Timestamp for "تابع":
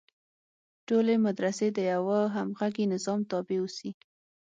3.31-3.57